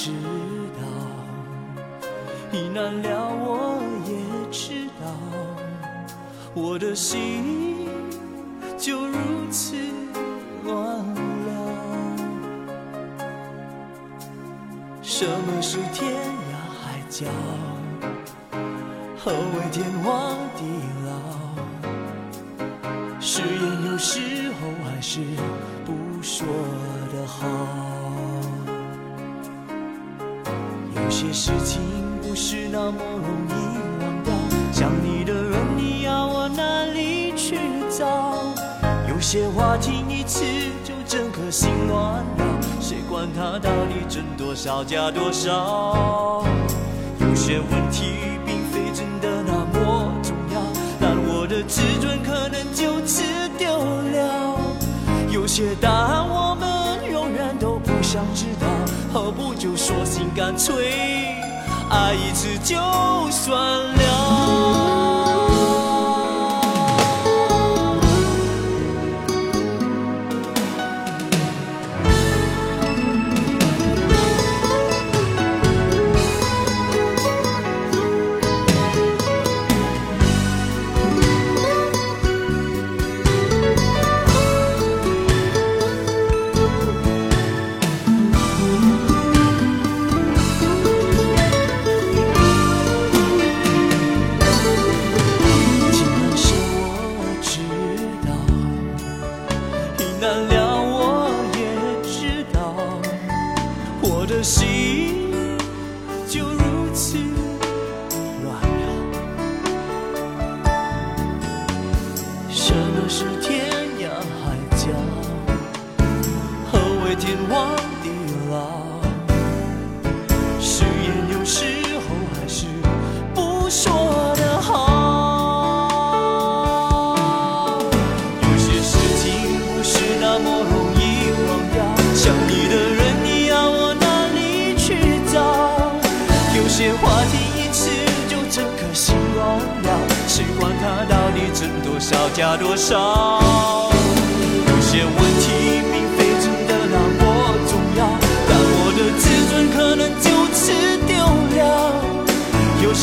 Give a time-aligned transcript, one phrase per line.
[0.00, 0.12] 知
[0.78, 0.86] 道，
[2.52, 4.12] 意难了我也
[4.48, 5.04] 知道，
[6.54, 7.88] 我的心
[8.78, 9.18] 就如
[9.50, 9.74] 此
[10.62, 11.50] 乱了。
[15.02, 16.14] 什么是天？
[16.14, 17.26] 涯海角
[19.18, 20.62] 何为天荒地
[21.08, 21.10] 老？
[23.18, 24.20] 誓言有时
[24.52, 25.18] 候还是
[25.84, 26.46] 不说
[27.12, 27.97] 的好。
[31.18, 31.80] 些事情
[32.22, 33.52] 不是那么容易
[34.00, 34.32] 忘掉，
[34.70, 37.58] 想你的人你要往哪里去
[37.90, 38.54] 找？
[39.08, 40.44] 有些话听一次
[40.84, 46.44] 就整颗心乱了，谁管他到底挣多少加多少？
[47.18, 48.04] 有些问题
[48.46, 50.60] 并非真的那么重要，
[51.00, 53.24] 但我的自尊可能就此
[53.58, 54.56] 丢了。
[55.32, 58.57] 有些答案我们永远都不想知道，
[59.58, 61.34] 就说心干脆
[61.90, 62.76] 爱一次就
[63.32, 64.47] 算了。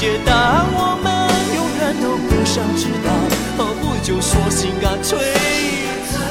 [0.06, 1.10] 些答案我们
[1.56, 3.10] 永远都不想知道，
[3.58, 5.18] 何不就索性干脆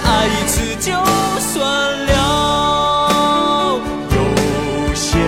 [0.05, 0.93] 爱一次就
[1.41, 1.59] 算
[2.07, 3.81] 了？
[4.15, 4.17] 有
[4.95, 5.19] 些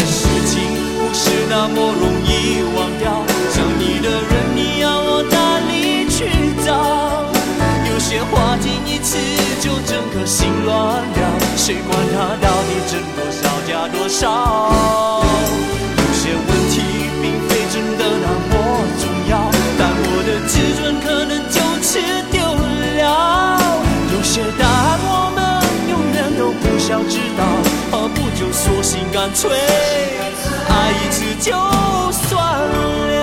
[0.00, 0.16] 事
[0.48, 0.56] 情
[0.96, 3.20] 不是那么容易忘掉，
[3.52, 6.24] 想你的人，你要我哪里去
[6.64, 6.72] 找？
[7.92, 7.98] 有？
[7.98, 9.18] 些话听一次
[9.60, 15.23] 就整颗心乱了，谁管它到底挣多少加多少？
[21.94, 22.00] 能就此
[22.30, 23.58] 丢了。
[24.12, 27.44] 有些答案我们永远都不想知道，
[27.90, 29.50] 何不就索性干脆
[30.68, 31.52] 爱一次就
[32.12, 32.34] 算
[33.14, 33.22] 了？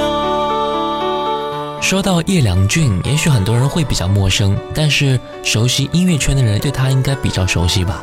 [1.81, 8.01] 说到叶良俊，也许很多人会比较陌生，但是熟悉音乐圈的人对他应该比较熟悉吧。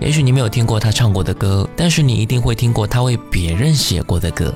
[0.00, 4.54] 也许你没有听过他唱过的歌，但是你一定会听过他为别人写过的歌。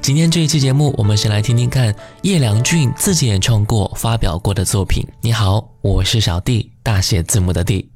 [0.00, 5.06] 今天这一期节目，我们先来听听看叶良俊自己演唱过、发表过的作品。
[5.20, 7.88] 你好，我是小弟，大写字母的弟。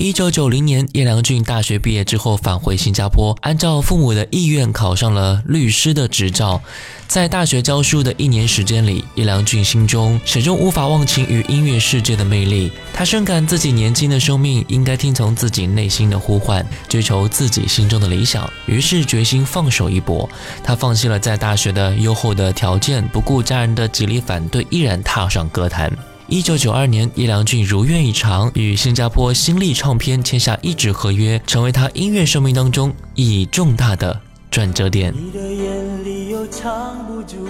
[0.00, 6.58] 一九九零年，叶良俊大学毕业之后返回新加坡，按照父母的意愿考上了律师的执照。
[7.06, 12.72] 在大学教书的一年时间里，叶良俊心中始终无法忘情于音乐世界的魅力。
[12.94, 18.50] 他深感自己年轻的生命应该听从自己内心的呼唤，追求自己心中的理想。
[18.64, 20.26] 于是决心放手一搏。
[20.64, 25.92] 他放弃了在大学的优厚的条件，不顾家人的极力反对，毅然踏上歌坛。
[26.30, 35.12] 一九九二年，叶良俊如愿以偿，与新加坡新力唱片签下一纸合约，成为他音乐生命当中意义重大的转折点。
[35.12, 37.48] 你的眼里有藏不住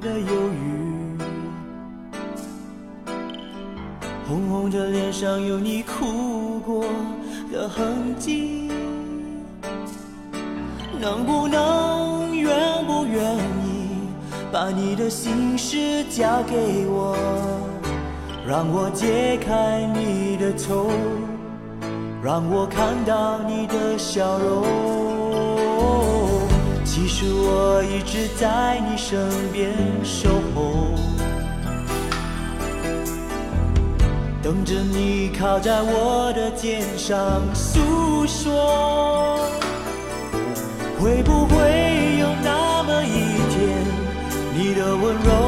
[0.00, 1.20] 的忧郁，
[4.26, 6.86] 红红的脸上有你哭过
[7.52, 8.70] 的痕迹，
[10.98, 14.08] 能不能愿不愿意
[14.50, 17.14] 把你的心事交给我？
[18.48, 20.88] 让我解开你的愁，
[22.22, 24.62] 让我看到你的笑容。
[26.84, 29.72] 其实我一直在你身边
[30.04, 30.94] 守候，
[34.40, 39.40] 等着你靠在我的肩上诉说。
[41.00, 41.56] 会不会
[42.20, 43.84] 有那么一天，
[44.54, 45.45] 你的温柔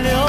[0.00, 0.21] 流。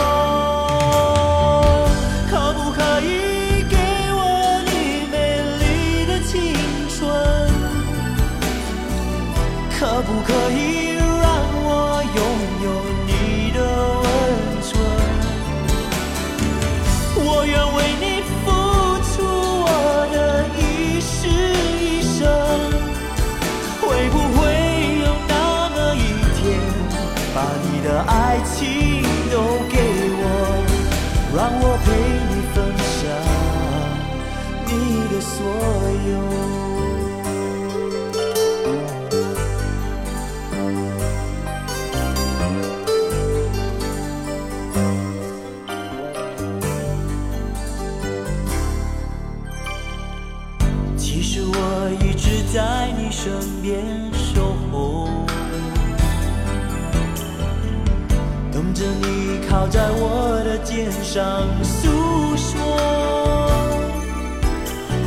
[60.76, 62.58] 肩上诉说，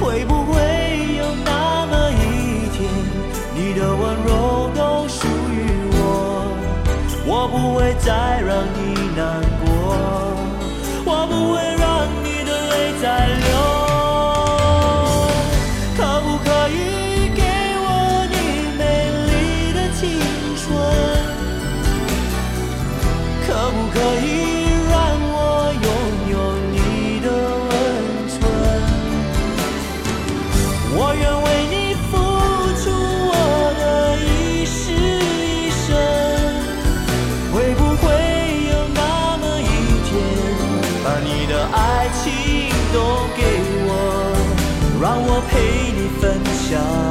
[0.00, 0.54] 会不会
[1.18, 2.88] 有那么一天，
[3.52, 5.98] 你的温柔都属于我，
[7.26, 8.78] 我不会再让你
[9.16, 9.42] 难
[46.76, 47.05] God.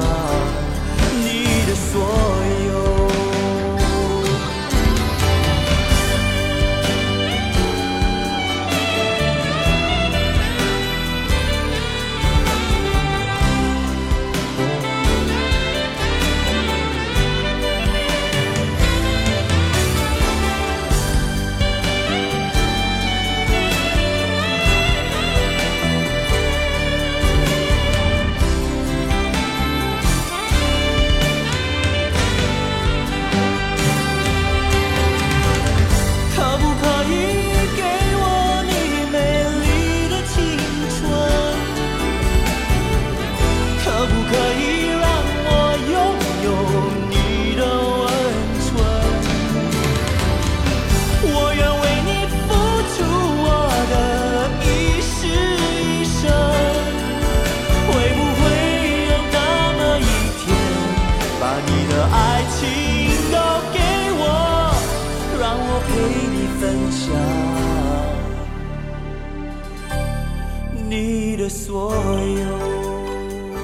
[71.76, 72.46] 所有。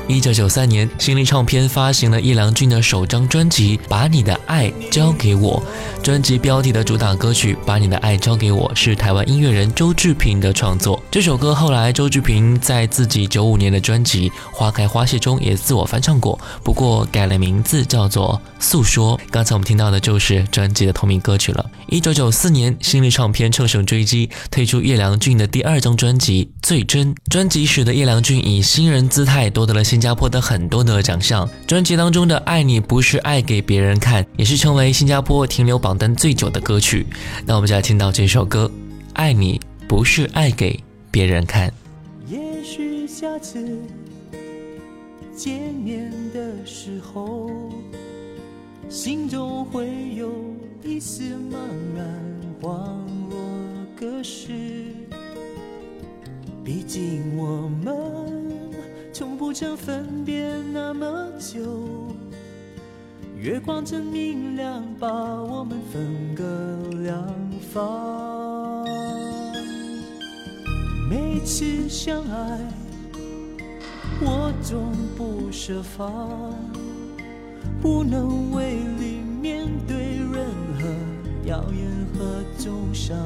[0.10, 5.64] 一九九三年，新力唱片发行了叶良俊的首张专辑《把你的爱交给我》。
[6.04, 11.02] 专辑标题的主打歌曲《把你的爱交给我》是台湾音乐人周志平的创作。
[11.10, 19.18] 这首歌后来周志平在自己九五年的专辑《花开花谢》中也自我翻唱过，不过改了名字叫做《诉说》。
[19.32, 21.66] 刚才我们听到的就是专辑的同名歌曲了。
[21.92, 27.14] 一九九四年，新力唱片乘胜追击，推出叶良俊的第二张专辑《最真》。
[27.30, 31.50] 专辑使得叶良俊以新人姿态夺得了新加坡的很多的奖项。
[31.68, 37.06] 专辑当中的《爱你不是爱给别人看》也是成为新加坡停留榜单最久的歌曲。
[37.46, 38.72] 那我们就来听到这首歌
[39.12, 40.82] 《爱你不是爱给
[41.12, 41.68] 别人看》。
[42.30, 43.68] 也许下次
[45.36, 47.52] 见面的时候，
[48.88, 50.32] 心中会有
[50.84, 51.58] 一丝茫
[51.96, 52.08] 然，
[52.60, 52.90] 恍
[53.30, 53.40] 若
[53.96, 54.52] 隔世。
[56.64, 58.60] 毕竟我们
[59.14, 62.16] 从不曾分别那么久，
[63.38, 66.44] 月光真明亮，把我们分隔
[67.04, 67.28] 两
[67.72, 68.86] 方。
[71.10, 72.60] 每次相爱，
[74.22, 76.56] 我总不设防，
[77.82, 80.46] 不能为力面对任
[80.78, 80.88] 何
[81.46, 83.18] 谣言和重伤。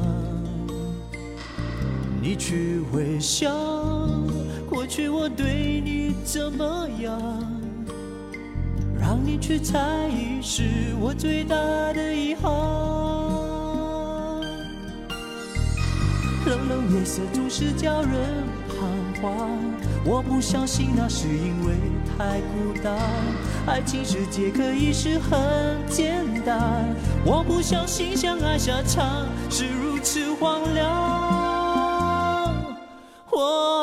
[2.22, 3.52] 你去回想
[4.70, 7.20] 过去我对你怎么样，
[8.98, 10.64] 让你去猜疑是
[11.02, 11.58] 我最大
[11.94, 12.50] 的遗憾。
[16.46, 18.12] 冷冷夜色总是叫人
[18.70, 18.88] 彷
[19.22, 19.50] 徨，
[20.06, 21.76] 我不相信那是因为
[22.18, 22.94] 太孤单。
[23.68, 26.86] 爱情世界可以是很简单，
[27.26, 32.54] 我不相信相爱下场是如此荒凉。
[33.32, 33.75] 我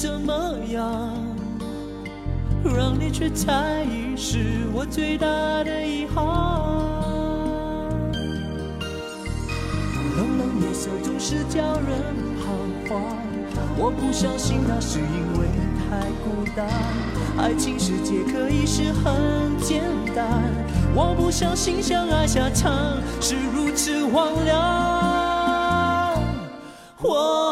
[0.00, 0.32] 怎么
[0.68, 1.12] 样，
[2.62, 4.38] 让你去猜疑是
[4.72, 5.26] 我最大
[5.64, 6.24] 的遗憾。
[10.16, 12.00] 冷冷夜色总是叫人
[12.38, 12.46] 彷
[12.88, 13.02] 徨，
[13.76, 15.06] 我不相信那是因
[15.40, 15.48] 为
[15.90, 16.64] 太孤单。
[17.36, 19.82] 爱情世界可以是很简
[20.14, 20.44] 单，
[20.94, 22.72] 我不相信相爱下场
[23.20, 26.22] 是如此荒凉。
[27.00, 27.47] 我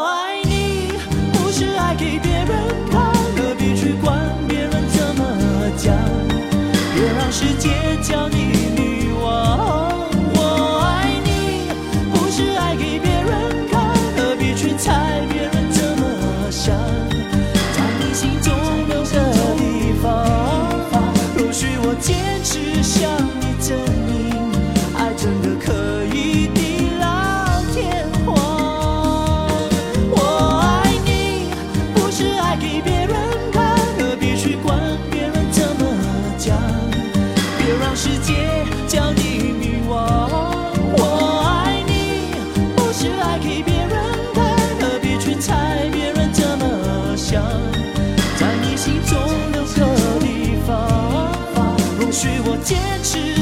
[52.63, 53.36] 坚持。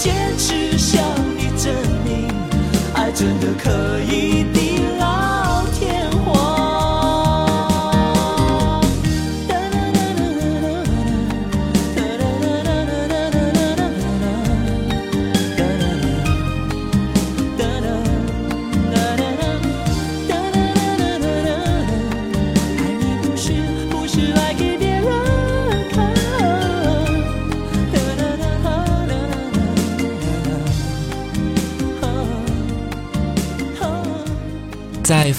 [0.00, 1.04] 坚持向
[1.36, 1.70] 你证
[2.06, 2.26] 明，
[2.94, 4.44] 爱真的可以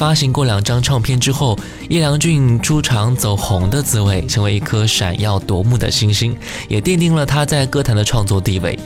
[0.01, 1.55] 发行过两张唱片之后，
[1.87, 6.35] 叶良俊出场走红的滋味，成为一颗闪耀夺目的星星，
[6.67, 8.79] 也奠定了他在歌坛的创作地位。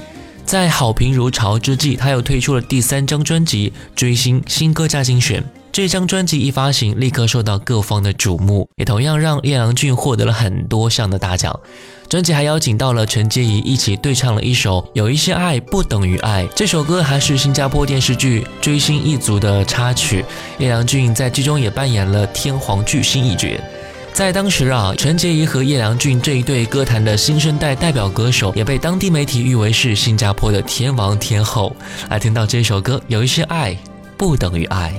[0.44, 5.42] 在好评如潮之际，他又推出了第三张专辑《追星新歌加精选》。
[5.76, 11.60] 这张专辑一发行，立刻受到各方的瞩目，也同样让叶良俊获得了很多项的大奖。
[12.08, 16.46] 专辑还邀请到了陈洁仪一起对唱了一首《有一些爱不等于爱》。
[16.56, 20.24] 这首歌还是新加坡电视剧《追星一族》的插曲，
[20.60, 23.60] 叶良俊在剧中也扮演了天皇巨星一角。
[24.14, 31.76] 在当时啊，陈洁仪和叶良俊这一对歌坛的新生代代表歌手，也被当地媒体誉为是新加坡的天王天后。
[32.10, 33.78] 来听到这首歌，《有一些爱
[34.16, 34.94] 不等于爱》。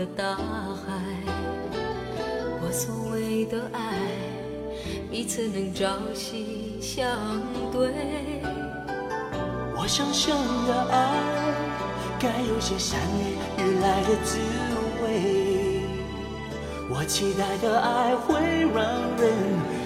[0.00, 0.42] 的大海，
[2.62, 3.78] 我所谓的爱，
[5.10, 7.06] 彼此能朝夕相
[7.70, 7.92] 对。
[9.76, 10.34] 我想象
[10.66, 11.12] 的爱，
[12.18, 14.38] 该有些山雨欲来的滋
[15.04, 15.82] 味。
[16.88, 18.40] 我期待的爱，会
[18.72, 18.82] 让
[19.18, 19.30] 人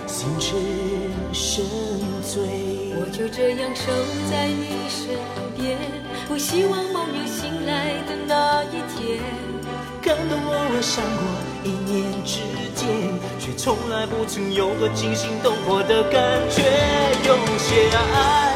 [0.06, 0.54] 心驰
[1.32, 1.64] 神
[2.22, 2.94] 醉。
[3.00, 3.90] 我就这样守
[4.30, 5.18] 在你身
[5.56, 5.76] 边，
[6.28, 9.53] 不希望梦游醒来的那一天。
[10.04, 11.24] 感动偶尔闪过，
[11.64, 12.40] 一念之
[12.74, 12.86] 间，
[13.40, 16.20] 却从来不曾有过惊心动魄的感
[16.50, 16.60] 觉。
[17.24, 18.53] 有些爱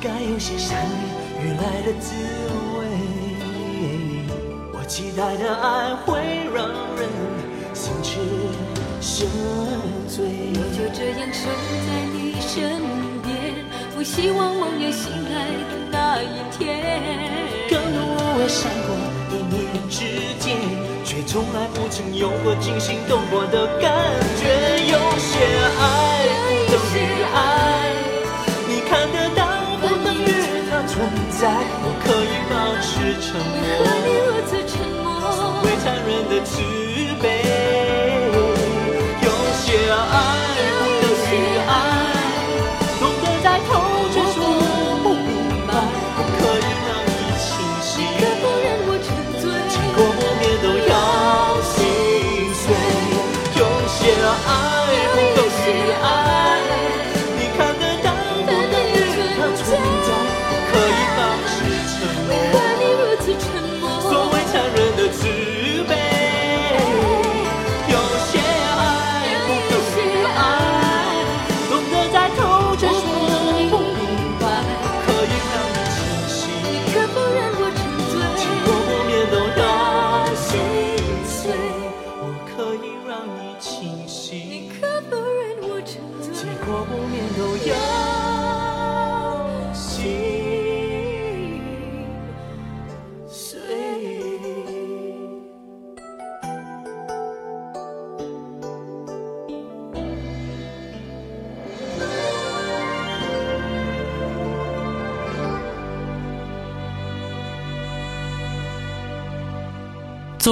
[0.00, 2.14] 该有些想你，雨来的滋
[2.78, 2.80] 味。
[4.72, 6.18] 我期待的爱会
[6.52, 6.66] 让
[6.98, 7.00] 人
[7.72, 8.18] 心驰
[9.00, 9.26] 神
[10.08, 10.26] 醉。
[10.54, 11.48] 我就这样守
[11.86, 12.82] 在你身
[13.22, 13.30] 边，
[13.94, 16.58] 不希望梦魇醒来的那一天。
[17.68, 18.90] 可能我爱闪过
[19.30, 19.56] 一念
[19.88, 19.96] 之
[20.40, 20.56] 间，
[21.04, 23.92] 却从来不曾有过惊心动魄的感
[24.36, 24.42] 觉。
[24.90, 25.38] 有些
[25.78, 26.11] 爱。
[31.44, 34.41] 我可以保持沉默。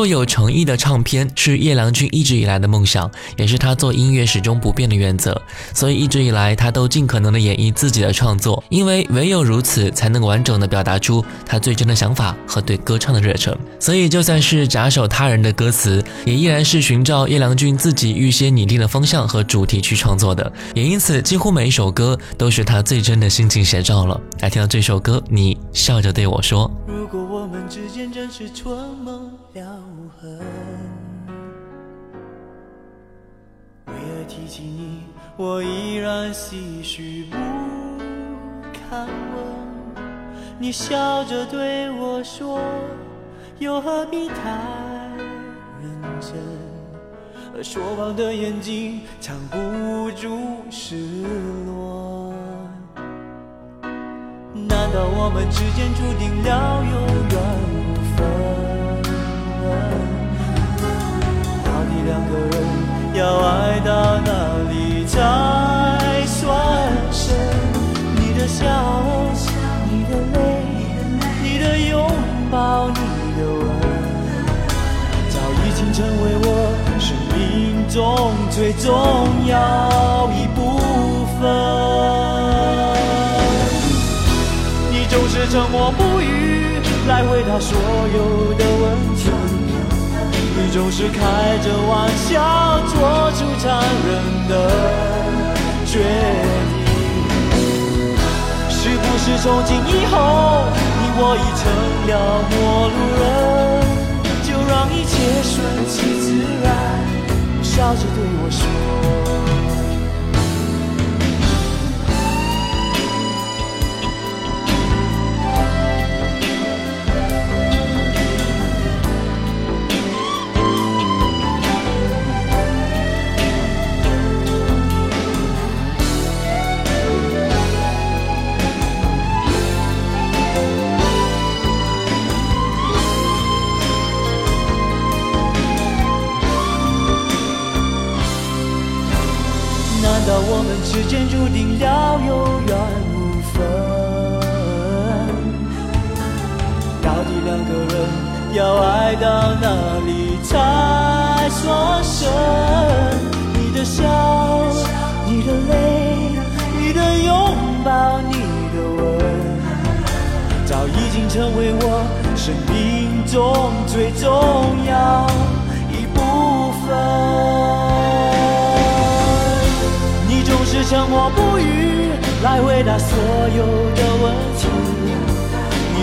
[0.00, 5.38] 做有诚意的唱片是叶良君一直以来的梦想，也是他做音乐始终不变的原则。
[5.74, 13.54] 所以一直以来，他都尽可能的演绎自己的创作，因为唯有如此，才能完整的表达出他最真的想法和对歌唱的热忱。
[13.78, 20.50] 所以，就算是假手他人的歌词，也依然是寻找叶良君自己预先拟定的方向和主题去创作的。
[20.74, 24.18] 也因此，几乎每一首歌都是他最真的心情写照了。
[24.40, 27.19] 来听到这首歌，你笑着对我说：“如果
[28.20, 30.38] 真是春梦。”了无痕。
[33.86, 35.04] 为了提起你，
[35.38, 37.38] 我依然唏嘘不
[38.74, 40.04] 堪问。
[40.58, 42.60] 你笑着对我说，
[43.58, 44.34] 又何必太
[45.80, 46.34] 认真？
[47.56, 50.38] 而说谎的眼睛藏不住
[50.70, 51.24] 失
[51.64, 52.34] 落。
[54.52, 57.79] 难道我们之间注定了有缘
[58.20, 58.24] 无
[59.62, 59.68] 分？
[62.06, 62.52] 两个人
[63.14, 64.30] 要爱到哪
[64.68, 65.18] 里才
[66.26, 66.48] 算
[67.12, 67.36] 深？
[68.16, 68.64] 你的笑，
[69.88, 70.38] 你的泪，
[71.42, 71.94] 你的拥
[72.50, 72.94] 抱，你
[73.38, 73.62] 的吻，
[75.28, 76.46] 早已经成为我
[76.98, 77.38] 生命
[77.88, 77.98] 中
[78.50, 78.88] 最重
[79.46, 79.54] 要
[80.32, 80.58] 一部
[81.38, 81.42] 分。
[84.90, 86.49] 你总是沉默不语
[87.10, 88.84] 来回答所有的问
[89.16, 89.28] 题。
[90.56, 91.18] 你总是开
[91.58, 92.38] 着玩笑，
[92.86, 92.94] 做
[93.32, 94.08] 出残忍
[94.48, 94.52] 的
[95.86, 96.86] 决定。
[98.70, 100.14] 是不是从今以后，
[101.00, 101.62] 你我已成
[102.06, 102.10] 了
[102.48, 102.54] 陌
[102.94, 103.22] 路人？
[104.46, 105.52] 就让一切顺
[105.88, 106.30] 其自
[106.62, 106.66] 然，
[107.60, 108.62] 笑着对我说。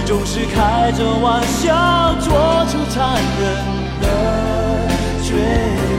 [0.07, 2.31] 总是开着玩笑做
[2.71, 3.43] 出残忍
[3.99, 4.07] 的
[5.21, 5.35] 决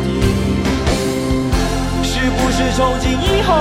[0.02, 0.08] 定。
[2.02, 3.52] 是不是从今以后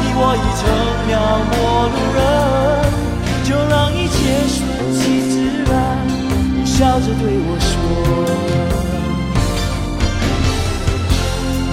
[0.00, 0.62] 你我已成
[1.10, 1.12] 了
[1.50, 1.52] 陌
[1.90, 2.22] 路人？
[3.42, 4.14] 就让一切
[4.46, 4.56] 顺
[4.94, 5.34] 其自
[5.68, 5.74] 然，
[6.54, 7.74] 你笑着对我说，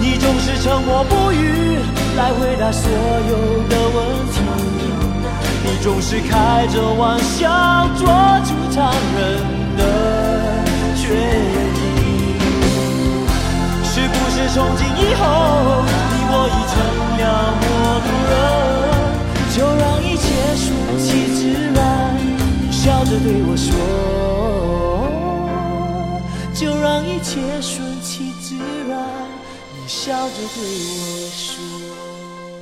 [0.02, 1.78] 你总是沉默不语。
[2.18, 3.98] 来回答所有的问
[4.34, 4.36] 题，
[5.64, 8.08] 你总是开着玩笑，做
[8.46, 9.20] 出残忍
[9.78, 9.82] 的
[10.96, 11.04] 决
[11.76, 11.80] 定。
[13.84, 15.22] 是不是从今以后，
[15.86, 16.74] 你我已成
[17.20, 17.24] 了
[17.62, 17.64] 陌
[18.06, 18.34] 路人？
[19.56, 20.24] 就让一切
[20.56, 20.66] 顺
[20.98, 21.40] 其自
[21.76, 21.80] 然，
[22.62, 23.70] 你笑着对我说。
[26.54, 28.56] 就让一切顺其自
[28.90, 28.98] 然，
[29.76, 31.91] 你笑着对我说。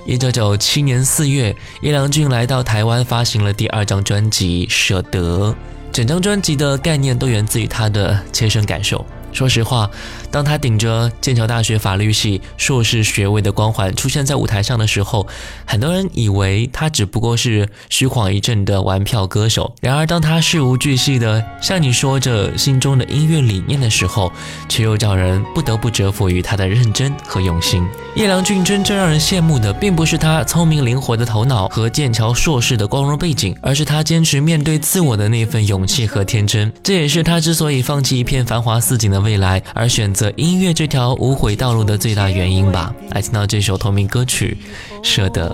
[0.10, 5.50] 一九九七年四月，叶良俊来到台湾，发行了第二张专辑《舍得》。
[5.92, 9.06] 整张专辑的概念都源自于他的切身感受。
[9.32, 9.88] 说实话，
[10.32, 15.28] 当他顶着剑桥大学法律系硕士学位的光环出现在舞台上的时候，
[15.66, 19.76] 很多人以为他只不过是虚晃一阵的玩票歌手。
[19.82, 24.32] 然而，当他事无巨细的向你说着心中的音乐理念的时候，
[24.68, 27.88] 却又叫人不得不折服于他的认真和用心。
[28.16, 36.74] 叶良俊真正让人羡慕的，并不是他聪明灵活的头脑和剑桥硕士的光荣背景，而是他坚持面对自我的那份勇气和天真。
[36.82, 39.20] 这也是他之所以放弃一片繁华似锦的。
[39.20, 42.94] 未来而选择音乐这条无悔道路的最大原因吧。
[43.12, 44.58] 来听到这首同名歌曲
[45.04, 45.50] 《舍得》。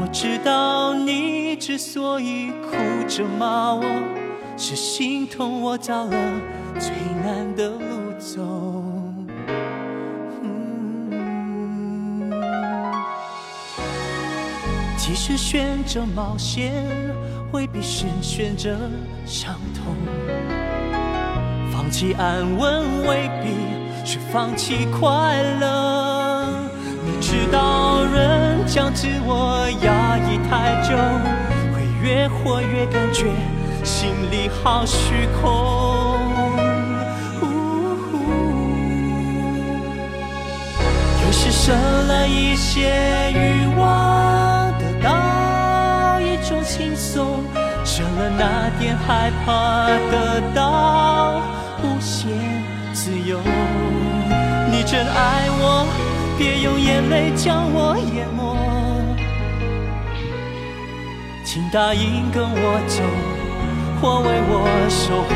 [0.00, 3.84] 我知道你之所以哭着骂我，
[4.56, 6.10] 是心痛我找了
[6.78, 6.90] 最
[7.22, 7.78] 难的路
[8.18, 8.40] 走。
[14.96, 16.72] 其实选择冒险，
[17.52, 18.78] 未必是选择
[19.26, 19.94] 伤痛。
[21.92, 23.50] 弃安稳未必
[24.02, 26.48] 是放弃快乐。
[27.04, 30.96] 你知道人将自我压抑太久，
[31.70, 33.26] 会越活越感觉
[33.84, 36.18] 心里好虚空。
[41.26, 47.44] 有时舍了一些欲望，得到一种轻松。
[47.84, 51.42] 舍了那点害怕，得到
[52.02, 52.28] 些
[52.92, 53.38] 自由。
[54.70, 55.86] 你真爱我，
[56.36, 58.56] 别用眼泪将我淹没。
[61.44, 63.02] 请答应跟我走，
[64.00, 65.34] 或为我守候。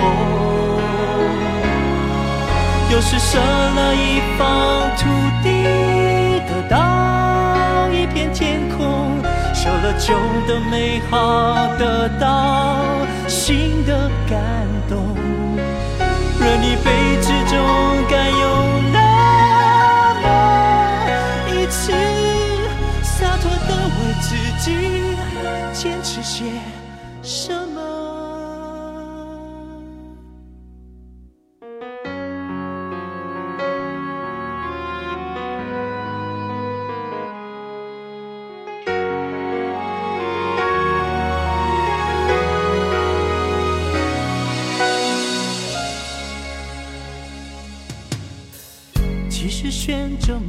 [2.90, 5.04] 有时舍了一方土
[5.42, 5.46] 地，
[6.48, 6.74] 得到
[7.92, 8.76] 一片天空。
[9.54, 10.14] 舍了旧
[10.46, 12.78] 的美好，得到
[13.28, 14.38] 新的感
[14.88, 15.14] 动。
[16.46, 17.58] 若你辈子中
[18.08, 18.44] 该有
[18.92, 20.24] 那么
[21.50, 21.90] 一次，
[23.02, 24.28] 洒脱的为自
[24.60, 24.66] 己
[25.74, 26.44] 坚持些。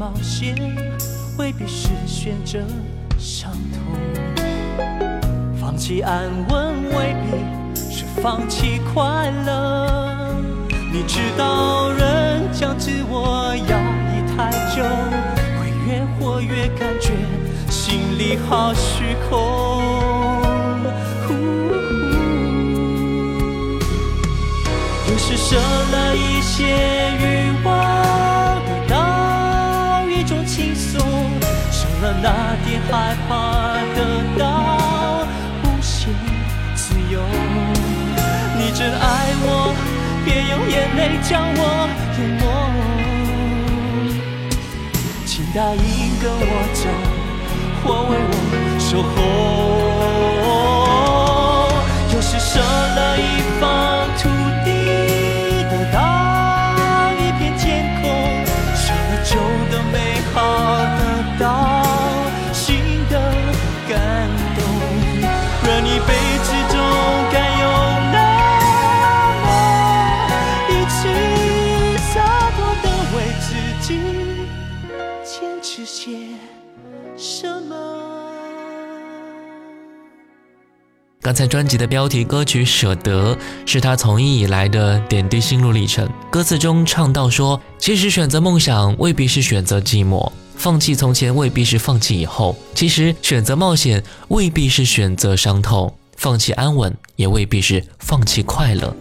[0.08, 0.56] 冒险，
[1.38, 2.60] 未必是选择
[3.20, 3.82] 伤痛；
[5.60, 7.36] 放弃安稳，未必
[7.76, 10.34] 是放弃快乐。
[10.94, 13.82] 你知道，人将自我压
[14.14, 14.82] 抑太久，
[15.60, 17.12] 会越活越感觉
[17.70, 19.36] 心里好虚空。
[25.10, 26.64] 有时舍了一些
[32.22, 33.32] 那点害怕
[33.96, 34.00] 得
[34.38, 34.42] 到
[35.64, 36.10] 无限
[36.76, 37.22] 自由，
[38.58, 39.06] 你真爱
[39.44, 39.48] 我，
[40.26, 41.62] 别用眼泪将我
[42.18, 42.44] 淹没。
[45.26, 45.86] 请答应
[46.20, 46.82] 跟我走，
[47.84, 48.34] 或为我
[48.80, 49.97] 守候。
[81.28, 83.36] 刚才专辑的标题歌曲《舍得》
[83.66, 86.10] 是他从艺以来的点滴心路历程。
[86.32, 92.56] 歌词中唱到说：“其实选择梦想未必是选择寂寞，放弃从前未必是放弃以后。
[92.74, 98.96] 其实选择冒险未必是选择伤痛，放弃安稳也未必是放弃快乐。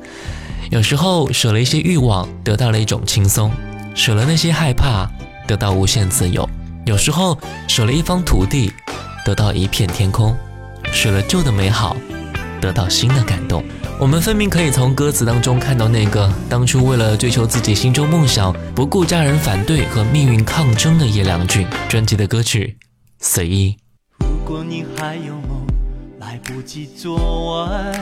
[0.73, 3.53] 有时候舍了一些欲望，得到了一种轻松；
[3.95, 5.09] 舍了那些害怕，
[5.47, 6.45] 得到无限自由。
[6.87, 8.73] 有时候舍了一方土地，
[9.25, 10.35] 得到一片天空；
[10.93, 11.97] 舍了旧的美好。”
[12.66, 13.62] 得到新的感动，
[13.96, 21.64] 我们分明可以从歌词当中看到那个当初为了追求自己心中梦想，不顾家人反对和命运抗争的叶良俊。
[21.88, 22.76] 专辑的歌曲
[23.20, 23.76] 《随意》。
[24.26, 25.64] 如果你还有梦
[26.18, 27.92] 来不及做完，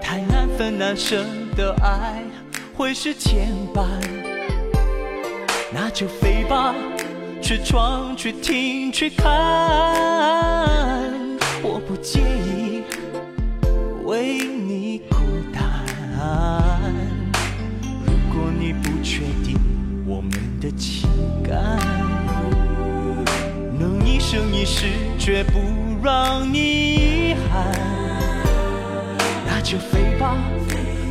[0.00, 1.24] 太难分难舍
[1.56, 2.20] 的爱
[2.74, 3.84] 会是牵绊，
[5.72, 6.74] 那就飞吧，
[7.40, 9.30] 去闯，去听，去看，
[11.62, 12.51] 我不介意。
[14.12, 15.16] 为你孤
[15.54, 15.62] 单。
[18.04, 19.58] 如果你不确定
[20.06, 21.08] 我们的情
[21.42, 21.78] 感，
[23.78, 24.84] 能一生一世
[25.18, 25.58] 绝不
[26.04, 27.72] 让你遗憾，
[29.46, 30.36] 那就飞吧，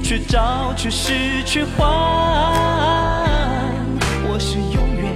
[0.03, 1.89] 去找，去失，去换。
[4.29, 5.11] 我是永远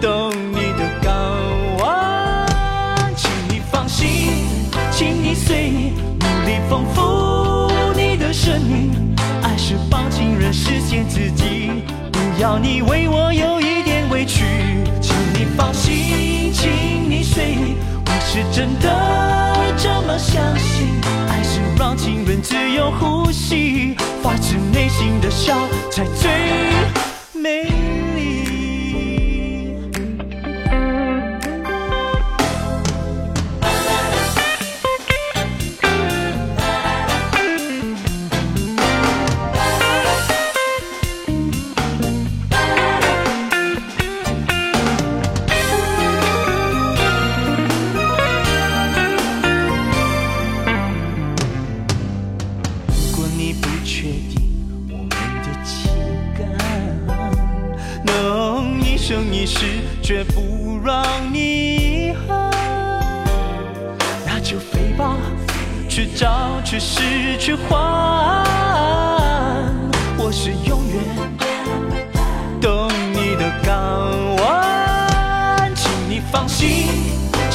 [0.00, 1.12] 等你的港
[1.76, 2.48] 湾，
[3.16, 4.46] 请你放心，
[4.90, 5.91] 请你随意。
[6.72, 14.42] 丰富你的生命，爱是帮情人实现自己，不要你为我有一点委屈，
[14.98, 16.70] 请你放心，请
[17.10, 20.88] 你随意，我是真的这么相信，
[21.28, 25.54] 爱是让情人自由呼吸，发自内心的笑
[25.90, 26.30] 才最
[27.38, 27.91] 美。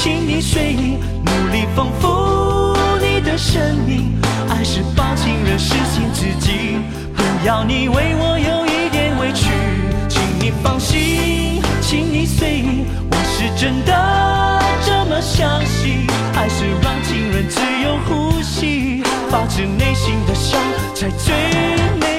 [0.08, 2.08] 请你随意，努力丰富
[3.02, 4.18] 你的生命。
[4.48, 6.78] 爱是帮情人实现自己，
[7.14, 9.50] 不要你为我有一点委屈，
[10.08, 16.08] 请你放心，请你随意，我是真的这么相信。
[16.36, 20.58] 爱是让情人自由呼吸，发自内心的笑
[20.96, 21.36] 才最
[22.00, 22.17] 美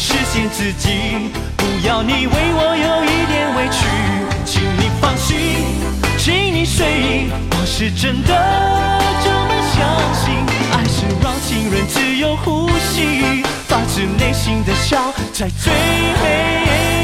[0.00, 3.84] 实现自己，不要你为我有一点委屈。
[4.46, 5.36] 请你放心，
[6.16, 8.32] 请你随意，我是真的
[9.22, 9.78] 这么相
[10.14, 10.32] 信。
[10.72, 16.99] 爱是让情人自由呼吸，发自内心的笑才最美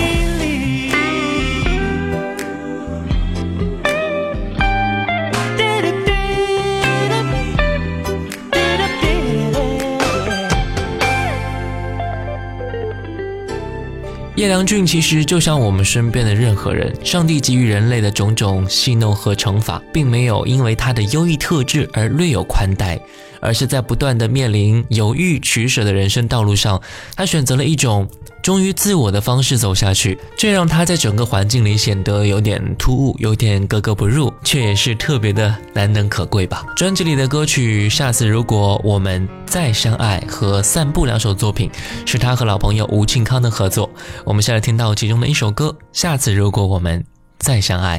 [14.37, 23.01] 叶良俊其实就像我们身边的任何人，上帝给予人类的种种戏弄和惩罚，并没有因为他的优异特质而略有宽待，
[23.41, 26.83] 而是在不断的面临犹豫取舍的人生道路上，
[27.17, 28.07] 他选择了一种
[28.47, 36.65] 忠于自我的方式走下去，这让他在整个环境里显得有点突兀，有点格格不入，却也是特别的难能可贵吧。
[36.77, 41.69] 专辑里的歌曲《下次如果我们再相爱》和《散步》两首作品，
[42.07, 43.91] 是他和老朋友吴庆康的合作。
[44.25, 47.05] 我们现在听到其中的一首歌《下次如果我们
[47.39, 47.99] 再相爱》。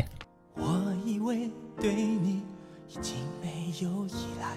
[0.62, 2.42] 我以为对你
[2.88, 3.50] 已经没
[3.82, 4.56] 有依赖，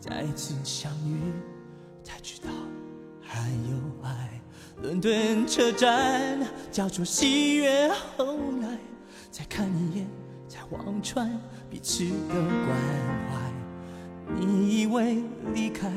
[0.00, 0.54] 再次
[4.92, 6.38] 伦敦车站
[6.70, 8.26] 交错喜悦，后
[8.60, 8.76] 来
[9.30, 10.06] 再看一眼，
[10.46, 11.30] 才望穿
[11.70, 12.76] 彼此的关
[13.30, 14.36] 怀。
[14.38, 15.22] 你以为
[15.54, 15.88] 离开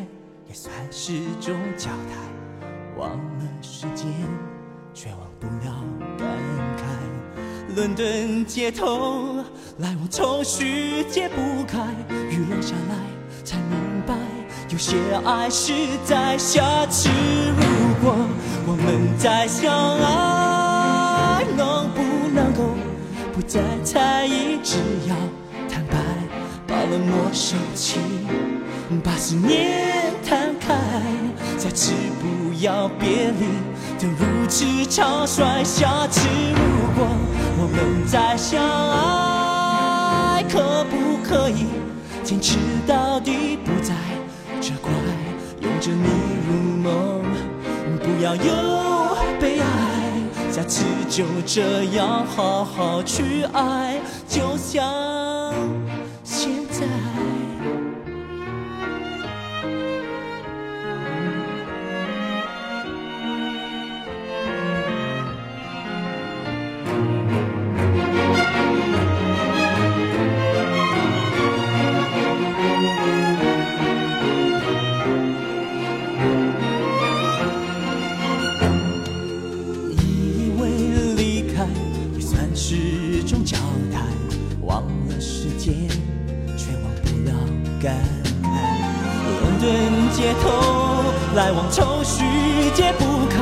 [0.47, 2.15] 也算是种交代，
[2.97, 4.08] 忘了时间。
[4.93, 5.84] 却忘不了
[6.17, 6.25] 感
[6.77, 7.75] 慨。
[7.75, 9.43] 伦敦街头，
[9.79, 11.86] 来往愁绪解不开，
[12.31, 12.95] 雨落下来
[13.43, 13.77] 才明
[14.08, 14.15] 白，
[14.69, 15.73] 有些爱是
[16.05, 18.15] 在下次如果
[18.85, 22.75] 们再相爱，能不能够
[23.33, 24.77] 不再猜疑，只
[25.09, 25.15] 要
[25.67, 25.97] 坦白，
[26.67, 27.99] 把冷漠收起，
[29.03, 30.75] 把思念摊开，
[31.57, 33.47] 再次不要别离。
[33.97, 37.07] 都如此草率，下次如果
[37.57, 38.61] 我们再相
[40.31, 41.65] 爱，可不可以
[42.23, 43.95] 坚持到底，不再
[44.61, 44.91] 责怪，
[45.61, 46.07] 拥着你
[46.45, 47.23] 入梦，
[48.01, 55.44] 不要有悲哀，下次就这样好好去爱，就像
[90.41, 92.23] 头，来往愁绪
[92.75, 93.35] 解不开，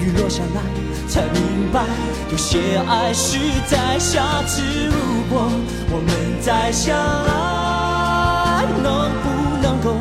[0.00, 0.60] 雨落下来
[1.08, 1.84] 才明白，
[2.30, 4.92] 有些爱是在下次如
[5.30, 5.50] 果
[5.90, 6.08] 我们
[6.40, 9.24] 再相爱，能不
[9.62, 9.96] 能够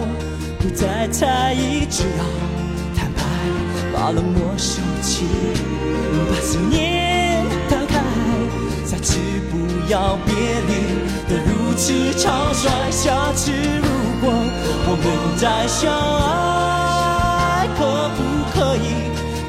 [0.59, 2.23] 不再猜疑，只要
[2.95, 3.21] 坦白，
[3.93, 5.25] 把冷漠收起，
[6.29, 8.01] 把思念打开，
[8.85, 9.19] 再次
[9.51, 9.53] 不
[9.91, 10.71] 要别离
[11.29, 12.69] 的如此草率。
[12.91, 13.92] 下次如
[14.25, 15.05] 我们
[15.37, 17.79] 再相爱，可
[18.15, 18.19] 不
[18.53, 18.87] 可以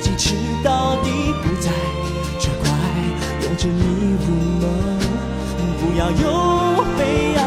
[0.00, 1.70] 坚持到底，不再
[2.40, 2.68] 责怪，
[3.42, 4.26] 拥着你入
[4.60, 4.64] 梦，
[5.78, 7.40] 不要有悲哀，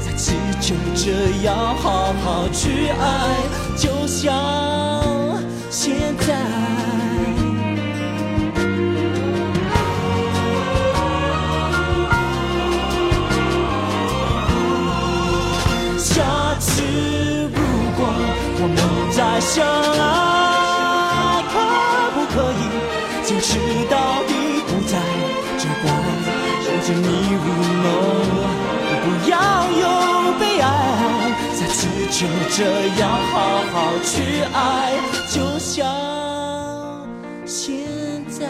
[0.00, 0.24] 再次
[0.60, 1.04] 就这
[1.44, 3.02] 样好好去爱，
[3.76, 4.22] 就像
[5.70, 6.95] 现在。
[19.46, 21.54] 相爱，可
[22.14, 22.62] 不可以
[23.24, 23.94] 坚持到
[24.26, 24.34] 底
[24.66, 24.98] 不再
[25.56, 25.86] 责怪，
[26.66, 27.46] 让着你入
[27.82, 27.86] 梦，
[29.02, 29.34] 不要
[29.70, 29.82] 有
[30.40, 30.66] 悲哀，
[31.54, 32.58] 下次就这
[33.00, 33.34] 样好
[33.72, 34.98] 好去爱，
[35.30, 35.86] 就像
[37.46, 37.76] 现
[38.28, 38.48] 在。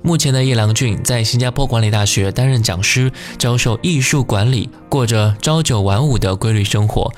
[0.00, 7.12] 目前的叶良俊在新加坡管理大学担任讲师，教授艺术管理，过着朝九晚五的规律生活。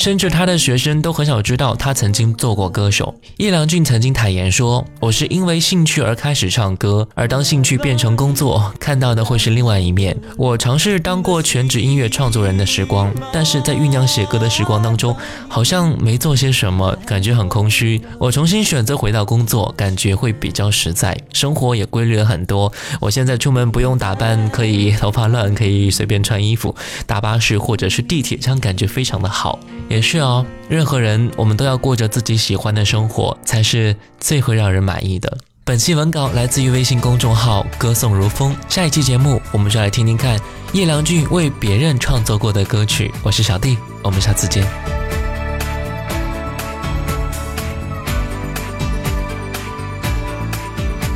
[0.00, 3.14] 甚至他的学生都很少知道他曾经做过歌手。
[3.36, 10.16] 叶良俊曾经坦言说：“我是因为兴趣而开始唱歌，而当兴趣变成工作，看到的会是另外一面。
[10.38, 15.14] 我尝试当过全职音乐创作人的时光，但是在酝酿写歌的时光当中，
[15.46, 18.00] 好像没做些什么，感觉很空虚。
[18.18, 22.72] 我重新选择回到工作，感觉会比较实在，生活也规律了很多。
[23.00, 26.74] 我现在出门不用打扮，可以头发乱，可以随便穿衣服，
[27.06, 35.36] 搭巴士或者是地铁，这样感觉非常的好。”也是哦，任何人我们都要过着自己喜欢的生活，才是最会让人满意的。
[35.64, 38.54] 本期文稿来自于微信公众号“歌颂如风”。
[38.70, 40.38] 下一期节目，我们就来听听看
[40.72, 43.12] 叶良俊为别人创作过的歌曲。
[43.24, 44.64] 我是小弟，我们下次见。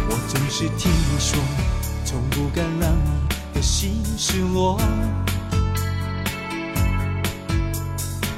[0.08, 1.38] 我总是听说，
[2.04, 4.80] 从不敢让你的心失落。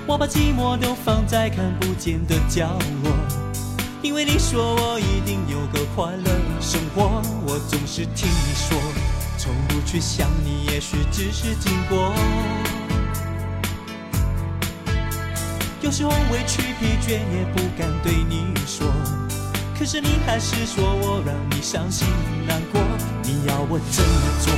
[0.08, 3.12] 我把寂寞都放在看不见的角落，
[4.02, 6.30] 因为你说我一定有个快乐
[6.60, 7.20] 生活。
[7.44, 8.78] 我总是听你说，
[9.36, 12.14] 从不去想你，也许只是经过。
[15.82, 18.86] 有时候委屈疲倦也不敢对你说，
[19.76, 22.06] 可是你还是说我让你伤心
[22.46, 22.80] 难过。
[23.24, 24.54] 你要我怎么做？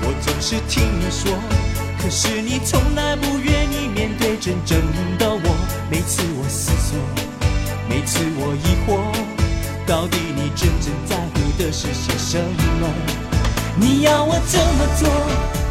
[0.00, 1.67] 我总是听你说。
[2.00, 4.80] 可是你从来不愿意面对真正
[5.18, 5.56] 的我，
[5.90, 6.98] 每次我思索，
[7.88, 8.96] 每次我疑惑，
[9.86, 12.38] 到底你真正在乎的是些什
[12.80, 12.88] 么？
[13.76, 15.08] 你要我怎么做？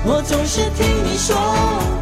[0.06, 1.36] 我总是听你说，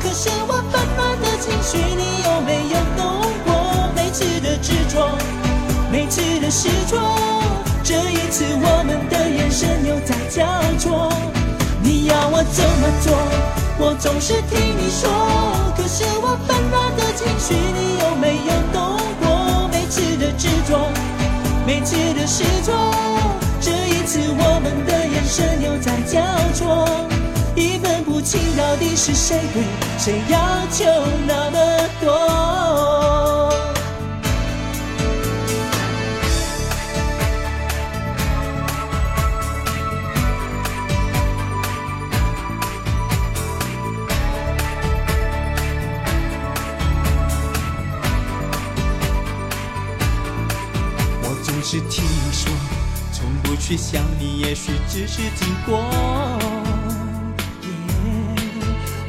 [0.01, 3.91] 可是我纷乱的情绪，你有没有懂过？
[3.95, 5.17] 每次的执着，
[5.91, 6.99] 每次的失措，
[7.83, 10.45] 这一次我们的眼神又在交
[10.77, 11.09] 错，
[11.85, 13.13] 你要我怎么做？
[13.77, 15.07] 我总是听你说，
[15.77, 19.67] 可是我纷乱的情绪，你有没有懂过？
[19.71, 20.89] 每次的执着，
[21.63, 22.73] 每次的失措，
[23.61, 26.19] 这一次我们的眼神又在交
[26.55, 26.89] 错，
[27.53, 29.63] 一分不清到底是谁对，
[29.99, 30.39] 谁要
[30.71, 30.85] 求
[31.27, 33.04] 那么多？
[53.65, 55.89] 从不去想你，也许只是经过。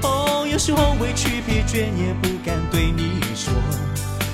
[0.03, 3.53] 哦，有时候委屈疲倦也不敢对你说，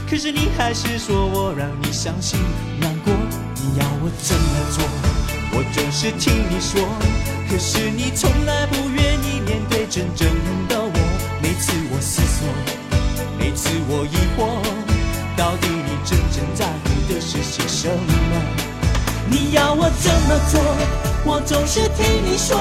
[0.09, 2.39] 可是你还是说我让你伤心
[2.81, 3.13] 难过。
[3.57, 4.85] 你要我怎么做？
[5.55, 6.81] 我总是听你说，
[7.51, 10.29] 可是你从来不愿意面对真正
[10.69, 10.93] 的我。
[11.43, 12.47] 每次我思索，
[13.37, 14.47] 每次我疑惑，
[15.37, 17.13] 到底你真正在乎？
[17.13, 18.62] 的是些什么？
[19.33, 20.61] 你要我怎么做？
[21.25, 22.55] 我总是听你说，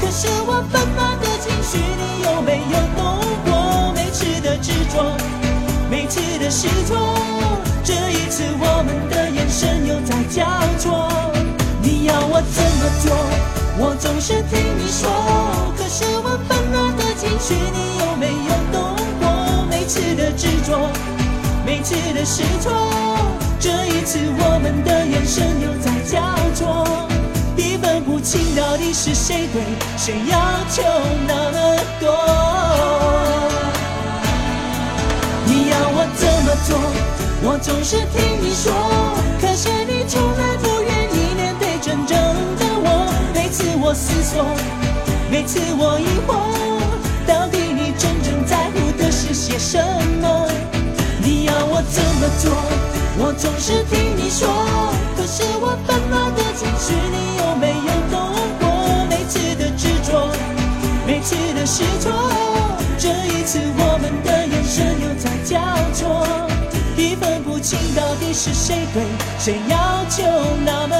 [0.00, 3.92] 可是我纷乱的情绪，你有没有懂过？
[3.92, 5.04] 每次的执着，
[5.90, 6.96] 每次的失措，
[7.84, 10.46] 这一次我们的眼神又在交
[10.78, 11.12] 错。
[11.82, 13.12] 你要我怎么做？
[13.76, 15.10] 我总是听你说，
[15.76, 19.66] 可是我纷乱的情绪，你有没有懂过？
[19.68, 20.88] 每次的执着，
[21.66, 22.72] 每次的失措。
[23.60, 26.22] 这一次，我们的眼神又在交
[26.54, 26.86] 错，
[27.56, 29.62] 一分不清到底是谁对，
[29.96, 30.38] 谁要
[30.70, 30.82] 求
[31.26, 32.08] 那么多？
[35.44, 36.78] 你要我怎么做？
[37.42, 38.72] 我总是听你说，
[39.40, 42.16] 可是你从来不愿意面对真正
[42.58, 43.10] 的我。
[43.34, 44.44] 每次我思索，
[45.30, 46.38] 每次我疑惑，
[47.26, 49.82] 到底你真正在乎的是些什
[50.20, 50.46] 么？
[51.20, 52.52] 你要我怎么做？
[53.20, 54.48] 我总是听你说，
[55.16, 58.14] 可是我烦恼的情绪，你有没有懂
[58.60, 58.62] 过？
[59.10, 60.30] 每次的执着，
[61.04, 62.12] 每次的失措，
[62.96, 65.58] 这一次我们的眼神又在交
[65.92, 66.26] 错，
[66.96, 69.02] 已分不清到底是谁对，
[69.38, 69.76] 谁要
[70.08, 70.22] 求
[70.64, 70.96] 那么？